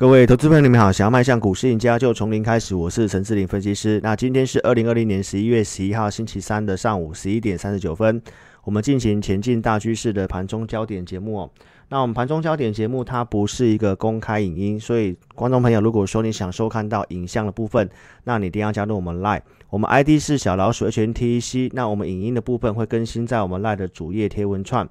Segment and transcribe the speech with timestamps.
[0.00, 0.90] 各位投资朋友，你们好！
[0.90, 2.74] 想要迈向股市赢家，就从零开始。
[2.74, 4.00] 我是陈志林分析师。
[4.02, 8.22] 那今天是二零二零年十一月十一号星期三的上午十一点三十九分，
[8.64, 11.50] 我们进行前进大趋势的盘中焦点节目哦。
[11.90, 17.86] 那我们盘中焦点节目它不是一个公开影音，所以观众朋友如果说你想收看到影像的部分，
[18.24, 21.70] 那你一定要加入我们 Live，我们 ID 是小老鼠 H N T E C。
[21.74, 24.88] 那我们影音的部分会更新在我们 Live 的主页贴文串。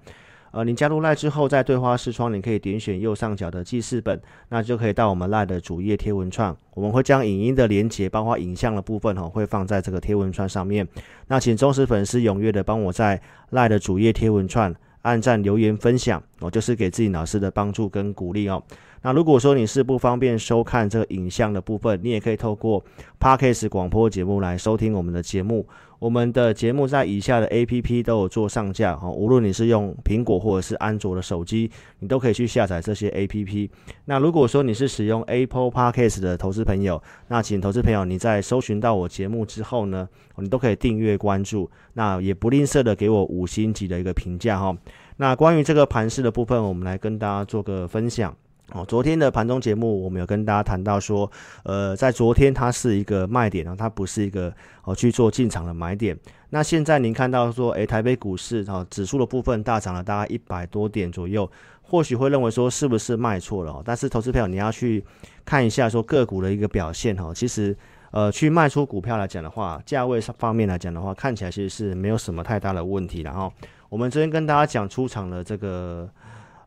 [0.52, 4.20] 呃，你加入赖之后，在对话视窗，你可以点选右上角的记事本，
[4.50, 6.56] 那就可以到我们赖的主页贴文串。
[6.74, 10.88] 我们会将影音的连接，包括影像的部分哈，会放在这个贴文串上面。
[11.28, 18.62] 那请忠实粉丝踊跃的帮我在赖的主页贴文串按赞、留言、分享，哦，就是给自己老师的帮助跟鼓励哦。
[19.02, 22.84] 那如果说你是不方便收看这个影像的部分，你也可以透过
[23.18, 25.66] Podcast 广播节目来收听我们的节目。
[26.00, 33.70] 我们的节目在以下的 A P P 都有做上架哈，无论你是用苹果或者是安卓的手机，你都可以去下载这些 A P P。
[34.06, 44.76] 那如果说你是使用 Apple Podcast 的投资朋友，那请投资朋友你在搜寻到我节目之后呢，你都可以订阅关注，那也不吝啬的给我五星级的一个评价哈。
[45.18, 48.34] 那关于这个盘势的部分，我们来跟大家做个分享。
[48.74, 51.30] 哦，昨天的盘中节目，我们有跟大家谈到说，
[51.64, 54.54] 呃，在昨天它是一个卖点啊，它不是一个
[54.84, 56.16] 哦去做进场的买点。
[56.52, 61.50] 那现在您看到说，诶，台北股市啊指数的部分大涨了大概一百多点左右，
[61.82, 63.82] 或许会认为说是不是卖错了？
[63.84, 65.04] 但是投资票你要去
[65.44, 67.76] 看一下说个股的一个表现哈，其实
[68.12, 73.22] 呃去卖出股票来讲的话，价位上方面来讲的话，看起来其实是没有什么太大的问题。
[73.22, 73.52] 然后
[73.90, 76.08] 我们昨天跟大家讲出场的这个。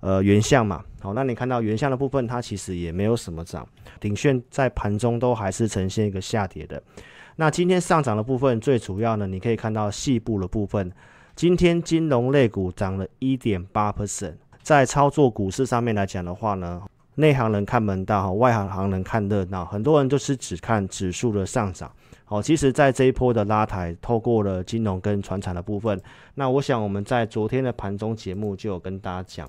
[0.03, 3.65] 呃，原相嘛，好，那你看到原相的部分，它其实也没有什么涨，
[4.01, 6.83] 鼎炫在盘中都还是呈现一个下跌的。
[7.37, 10.91] 那今天上涨的部分，最主要呢，你可以看到细部的部分，
[11.37, 14.35] 今天金融类股涨了一点八 percent。
[14.61, 16.83] 在操作股市上面来讲的话呢，
[17.15, 21.89] 内行人看门道，哈外行行人看热闹，很多人就是只看指数的上涨。
[22.25, 26.01] 好，其实，在这一波的拉抬，透过了金融跟船产的部分，
[26.35, 29.49] 那我想我们在昨天的盘中节目就有跟大家讲。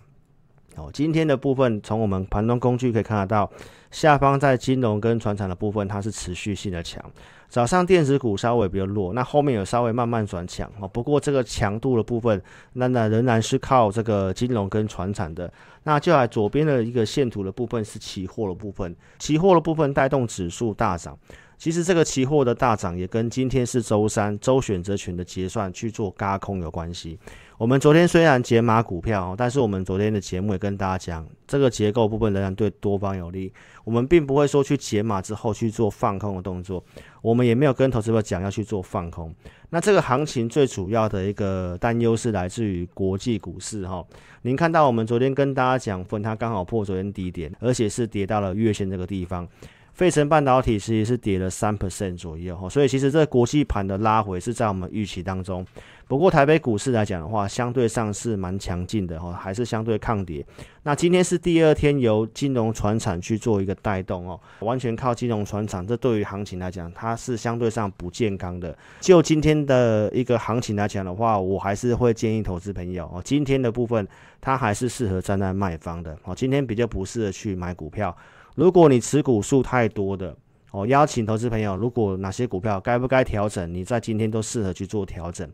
[0.76, 3.50] 哦，今天的部分从我们盘中工具可以看得到，
[3.92, 7.04] 下方在金融跟船产的部分，它是持续性的强。
[7.48, 10.88] 早上电子股稍微比较弱，那后面有稍微慢慢转强哦。
[10.88, 12.42] 不过这个强度的部分，
[12.74, 15.52] 那那仍然是靠这个金融跟船产的。
[15.84, 21.16] 那就来左边的一个线图的部分是期货的部分，期货的部分带动指数大涨。
[21.58, 27.18] 其实这个期货的大涨也跟今天是周三周选择权的结算去做嘎空有关系。
[27.58, 33.54] 我们昨天虽然解码股票，但是我们昨天的节目也跟大家讲，这个结构部分仍然对多方有利。
[33.86, 36.84] 我们并不会说去解码之后去做放空的动作，
[37.22, 39.34] 我们也没有跟投资者讲要去做放空。
[39.70, 44.04] 那这个行情最主要的一个担忧是来自于国际股市哈。
[44.42, 49.48] 您看到我们昨天跟大家讲，分它刚好破昨天低点，而且是跌到了月线这个地方。
[49.94, 55.66] 费城半导体其实是跌了三 percent 左右哈，所以其实这国际盘的拉回是在我们预期当中。
[56.08, 60.44] 不过台北股市来讲的话，相对上是蛮强劲的哈，还是相对抗跌。
[60.82, 68.76] 那今天是第二天由金融船产去做一个带动哦，完全靠金融船厂，这对于行情来讲，它是相对上不健康的。
[69.00, 74.08] 就今天的一个行情来讲的话，我还是会建议投资朋友哦，今天的部分
[74.42, 78.16] 它还是适合站在卖方的哦，今天比较不适合去买股票。
[78.56, 80.36] 如果你持股数太多的
[80.72, 85.50] 哦，邀请投资朋友，如果哪些股票该不该调整，你在今天都适合去做调整。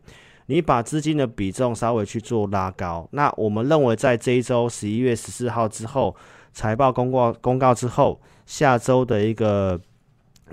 [0.46, 3.08] 你把资金的比重稍微去做拉高。
[3.12, 6.16] 那我们认为，在这一周十一月十四号之后，
[6.52, 9.80] 财报公告公告之后，下周的一个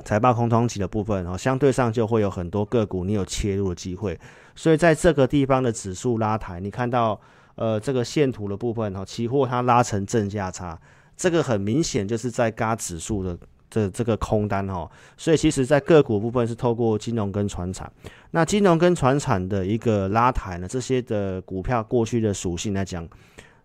[0.04, 4.20] 财报空窗期的部分哦，相对上就会有很多个股你有切入的机会。
[4.56, 7.20] 所以在这个地方的指数拉抬，你看到
[7.56, 10.80] 呃这个线图的部分哦，期货它拉成正价差。
[11.18, 13.36] 这个很明显就是在嘎指数的
[13.70, 17.92] 这这个空单哈，所以其实在个股部分是透过金融跟船产，
[18.32, 23.06] 那金融跟船产的一个拉抬呢，这些的股票过去的属性来讲，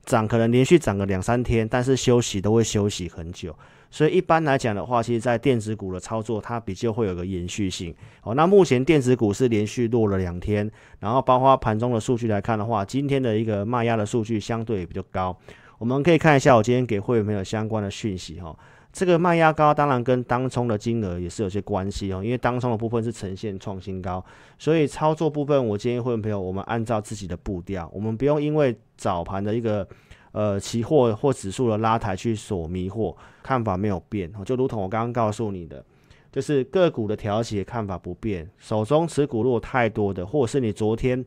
[0.05, 3.55] 涨可能连续涨个两三天，但是休息都会休息很久，
[3.93, 7.95] 所以一般来讲的话，其实在电子股的操作它比较会有个延续性
[8.25, 8.35] 哦。
[8.35, 10.69] 那目前电子股是连续落了两天，
[10.99, 15.39] 然后包括盘中的数据来看的话，今天的一个卖压的数据相对比较高。
[15.83, 18.57] 我们可以看一下我今天给会员朋友相关的讯息哈，
[18.93, 24.25] 这个卖压高当然跟当冲的金额也是有些关系哦，因为当冲的部分是呈现创新高，
[24.61, 29.85] 所以操作部分我建议会员朋友我们按照自己的步调，我们不用因为早盘的一个
[30.31, 35.85] 呃期货或指数的拉抬去所迷惑，看法没有变就如同我刚刚告诉你的，
[36.31, 41.25] 就是个股的调节看法不变，手中持股如果太多的，或者是你昨天。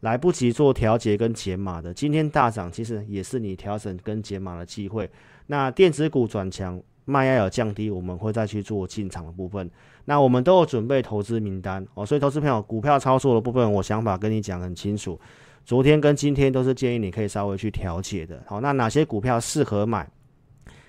[0.00, 5.10] 来不及做调节跟解码的，今天大涨，其实也是你调整跟解码的机会。
[5.46, 9.68] 那电子股转强，卖压有降低，我们会再去做进场的部分。
[10.04, 15.18] 那我们都有准备投资名单哦，所以投资朋友股票操作的部分，我想法跟你讲很清楚。
[15.64, 18.42] 昨天跟今天都是建议你可以稍微去调节的。
[18.46, 20.08] 好，那哪些股票适合买？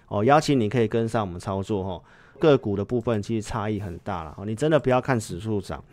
[0.08, 2.02] 哦，邀请你可以跟上我们操作哈。
[2.40, 5.84] 个股的部分其实差异很大了哦，你真的不要看指数涨。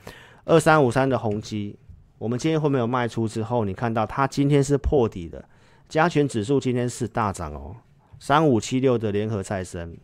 [0.45, 1.77] 二三五三的宏基，
[2.19, 5.45] 我们今天会没有卖出之后，你看到它今天是破底的。
[5.89, 7.77] 加权指数今天是大涨哦。
[8.19, 9.97] 三五七六的联合再生，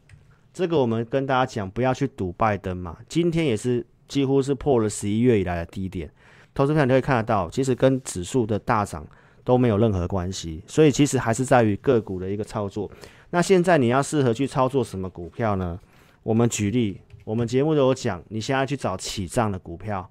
[0.52, 2.96] 这个我们跟大家讲，不要去赌拜登嘛。
[3.08, 6.10] 今天也是几乎是破了十一月以来的低点。
[6.54, 9.06] 投资票你会看得到，其实跟指数的大涨
[9.42, 12.90] 都没有任何关系，所以其实还是在于个股的一个操作。
[13.30, 15.80] 那现在你要适合去操作什么股票呢？
[16.22, 20.08] 我们举例，我们节目都有讲，你现在去找起涨的股票，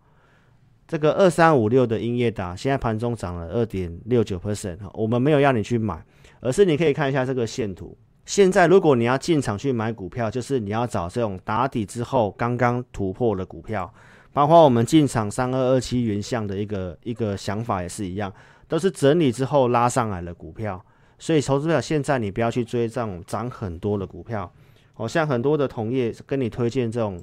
[0.92, 6.04] 这个二三五六的英业达现在盘中涨了二点六九 percent 我们没有要你去买，
[6.42, 7.98] 而是你可以看一下这个线图。
[8.26, 13.90] 现在如果你要进场去买股票，就是你要找这种打底之后刚刚突破的股票。
[14.34, 18.30] 包括我们进场三二二七原相的一个一个想法也是一样，
[18.68, 20.86] 都是整理之后拉上来的股票，
[21.18, 24.52] 所以投资者现在你不要去追这种涨很多的股票，
[24.96, 27.18] 哦，像很多的同业跟你推荐这种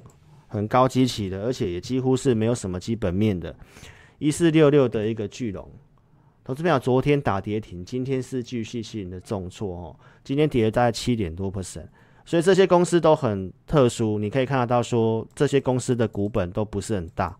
[0.49, 3.55] 很高基期的，而且也几乎是没有什么基本面的，
[4.17, 5.71] 一四六六的一个巨龙，
[6.43, 11.87] 投资者昨天打跌停，今天是继续性的重挫哦，今天跌了大概七点多 percent。
[12.25, 17.35] 所以这些公司都很特殊，你可以看得到，说这些公司的股本都不是很大，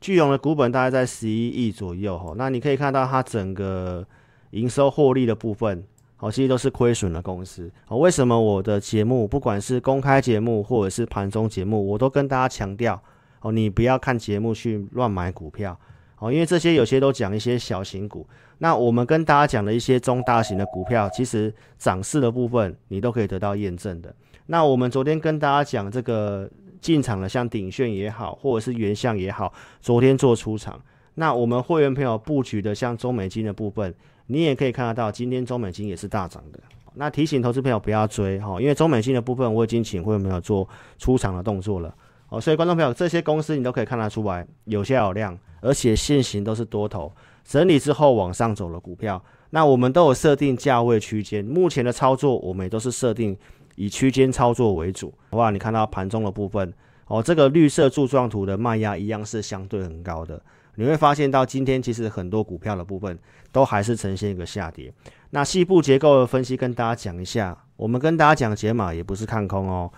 [0.00, 2.34] 巨龙的股本大概在十一亿左右哦。
[2.38, 4.06] 那你可以看到它整个
[4.52, 5.84] 营收获利的部分，
[6.24, 7.70] 哦，其实都是亏损的公司。
[7.86, 12.98] 哦，为什么我的节目，不管是公开节目或者是盘中节目，我都跟大家强调，
[13.42, 15.78] 哦，你不要看节目去乱买股票，
[16.18, 18.26] 哦，因为这些有些都讲一些小型股。
[18.56, 24.14] 那我们跟大家讲的一些中大型的股票，其实涨势的部分你都可以得到验证的。
[24.46, 26.50] 那我们昨天跟大家讲这个
[26.80, 30.80] 进场的，像鼎炫也好，或者是原相也好，昨天做出场。
[31.16, 33.94] 那我们会员朋友布局的像中美金的部分，
[34.26, 36.58] 你也可以看得到，今天中美金也是大涨的。
[36.94, 40.68] 那提醒投资朋友不要追哈，因为中美金的部分我已经请会员朋友做
[40.98, 41.94] 出场的动作了。
[42.28, 47.12] 哦，所以观众朋友，这些公司你都可以看得出来，有些有量，而且现行都是多头。
[47.44, 51.44] 整理之后往上走的股票，那我们都有设定价位区间。
[51.44, 53.36] 目前的操作，我们也都是设定
[53.74, 55.12] 以区间操作为主。
[55.30, 56.72] 哇，你看到盘中的部分
[57.06, 60.40] 哦，这个绿色柱状图的卖压一样是相对很高的。
[60.76, 63.18] 你会发现到今天其实很多股票的部分
[63.52, 64.92] 都还是呈现一个下跌。
[65.30, 69.90] 那细部结构的分析跟大家讲一下，我们跟大家讲解码也不是看空哦。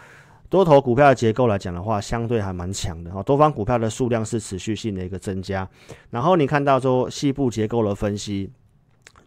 [0.48, 3.22] 多头股票的结构来讲的话，相对还蛮强的哈。
[3.22, 5.68] 多方股票的数量是持续性的一个增加。
[6.10, 8.48] 然后你看到说细部结构的分析，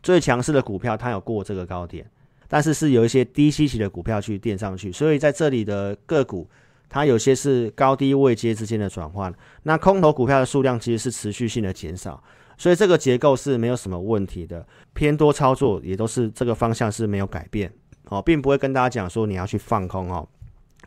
[0.01, 2.09] 最强势的股票它有过这个高点，
[2.47, 4.91] 但是是有一些低吸期的股票去垫上去。
[4.91, 6.47] 所以在这里的个股，
[6.89, 9.33] 它有些是高低位阶之间的转换。
[9.63, 12.21] 那空头股票的数量其实是持续性的减少，
[12.57, 14.65] 所以这个结构是没有什么问题的。
[14.93, 17.71] 偏多操作也都是这个方向是没有改变
[18.05, 20.27] 哦，并不会跟大家讲说你要去放空哦。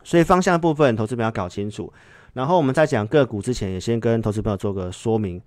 [0.04, 1.92] 所以方向的部分，投资朋友搞清楚。
[2.32, 5.40] 然后我们在讲个股之前，也先跟投资朋友做个说明。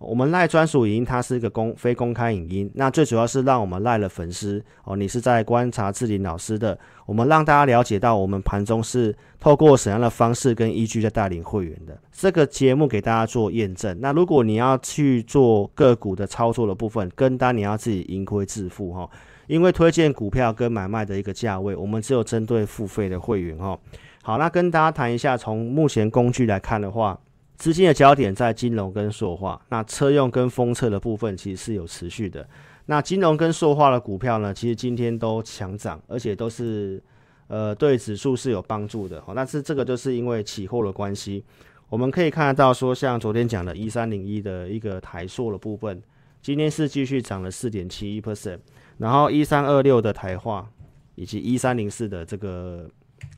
[0.00, 2.70] 我们赖专属影音，它是一个公非公开影音。
[2.74, 6.76] 那最主要是让我们赖了粉丝哦，你是在观察志林老师的。
[7.04, 11.96] 我们让大家了解到，我们盘中是透过怎样的方式跟依据在带领会员的。
[12.10, 13.94] 这个节目给大家做验证。
[14.00, 19.08] 那如果你要去做个股的操作的部分，跟单你要自己盈亏自负哈。
[19.48, 23.78] 因为推荐股票跟买卖的一个价位，我们只有针对付费的会员哦。
[24.22, 27.18] 好，那跟大家谈一下，从目前工具来看的话，
[27.60, 29.60] 资金的焦点在金融跟塑化。
[29.68, 32.48] 那车用跟封测的部分其实是有持续的。
[32.86, 37.00] 那金融跟塑化的股票呢，其实今天都强涨，而且都是
[37.48, 39.20] 呃对指数是有帮助的。
[39.20, 41.44] 好，但是这个就是因为期货的关系，
[41.90, 46.02] 我们可以看得到说，像昨天讲的一三零一的一个台塑的部分，
[46.40, 48.58] 今天是继续涨了四点七一 percent。
[48.96, 50.66] 然后一三二六的台化，
[51.14, 52.88] 以及一三零四的这个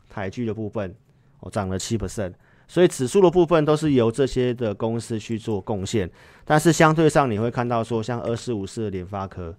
[0.08, 0.94] 台剧的部分，
[1.40, 2.32] 哦涨了七 percent，
[2.72, 6.10] 所以指数的部分都是由这些的公司去做贡献。
[6.42, 9.54] 但是相对上你会看到说，像二四五四的联发科，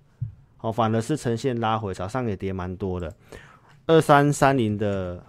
[0.62, 3.14] 哦反而是呈现拉回，早上也跌蛮多的。
[3.86, 5.24] 二三三零的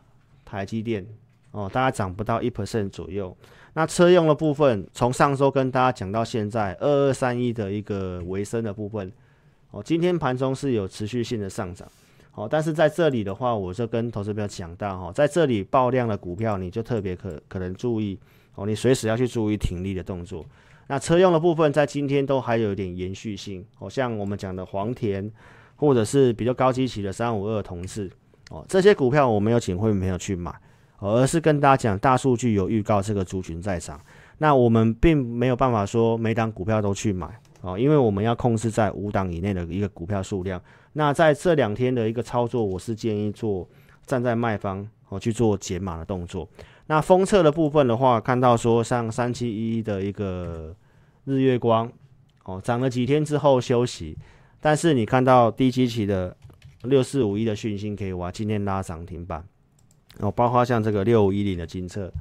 [0.46, 1.06] 台积电，
[1.50, 3.36] 哦大概涨不到一 percent 左右。
[3.74, 9.12] 那车用的部分，从上周跟大家讲到现在，二二三一的一个维生的部分。
[9.72, 11.86] 哦，今天盘中是有持续性的上涨，
[12.36, 18.18] 好，但是在这里的话，我就跟投资朋友讲到哈，在这里爆量的股票，你就特别可可能注意
[18.56, 20.44] 哦，你随时要去注意停利的动作。
[20.88, 25.30] 那车用的部分，在今天都还有一点延续性，哦，像我们讲的黄田，
[25.76, 28.10] 或者是比较高基期的三五二同志，
[28.50, 30.52] 哦，这些股票我没有请会员朋友去买，
[30.98, 34.00] 而是跟大家讲大数据有预告这个族群在涨。
[34.38, 37.28] 那我们并没有办法说每档股票都去买
[37.64, 40.60] 哦，因为我们要控制在五档以内的一个股票数量。
[40.92, 43.66] 那在这两天的一个操作，我是建议做
[44.04, 46.46] 站在卖方哦去做减码的动作。
[46.88, 50.76] 那封测的部分的话，看到说像三七一的一个
[51.24, 51.90] 日月光
[52.44, 54.14] 哦涨了几天之后休息，
[54.60, 56.36] 但是你看到低基期的
[56.82, 59.42] 六四五一的讯息可以哇，今天拉涨停板
[60.18, 62.12] 哦，包括像这个六五一零的金策。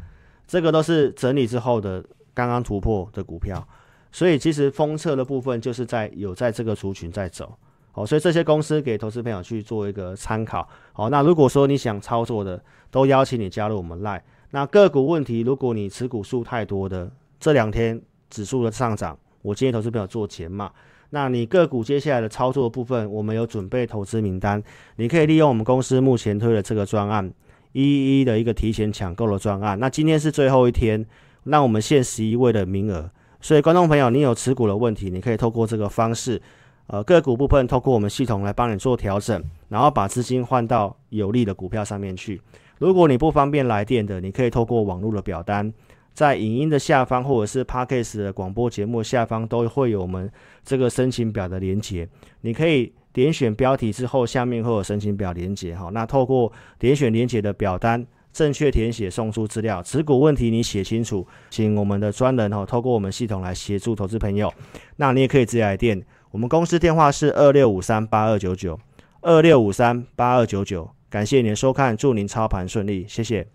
[0.48, 3.66] 这个都是整理之后的刚刚突破的股票，
[4.14, 7.54] 所以其实封测的部分就是在有在这个族群在走，
[7.94, 14.22] 哦，所以这些公司给投资朋友去做一个参考，好，那如果说你想操作的，都邀请你加入我们 Line。
[14.52, 20.72] 那个股问题，如果你持股数太多的，这两天指数的上涨，我建议投资朋友做减码。
[21.10, 24.64] 那你个股接下来的操作部分，我们有准备投资名单，
[24.96, 27.34] 你可以利用我们公司目前推的这个专案。
[27.72, 31.04] 一一的一个提前抢购的专案，那今天是最后一天，
[31.46, 33.10] 那我们限十一位的名额，
[33.44, 36.42] 所以观众朋友，你有持股的问题，你可以透过这个方式，
[36.88, 42.42] 呃，个股部分透过我们系统来帮你做调整，然后把资金换到有利的股票上面去。
[42.80, 45.74] 如果你不方便来电的，你可以透过网络的表单，
[46.14, 50.32] 在影音的下方或者是 Podcast 的广播节目下方都会有我们
[50.64, 52.08] 这个申请表的连接，
[52.42, 52.94] 你可以。
[53.14, 55.92] 点选标题之后，下面会有申请表连接哈。
[55.94, 64.52] 那透过点选连接的表单，正确填写送出资料，持股问题你写清楚，请我们的专人哈，透过我们系统来协助投资朋友。
[64.96, 68.80] 那你也可以直接来电，我们公司电话是二六五三八二九九
[69.22, 70.90] 二六五三八二九九。
[71.10, 73.48] 感谢您的收看，祝您操盘顺利，谢谢。